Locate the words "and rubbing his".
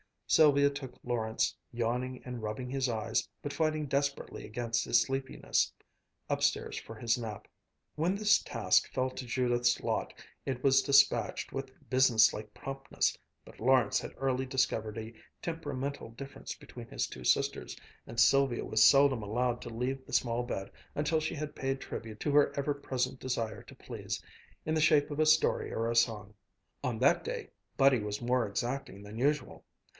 2.25-2.87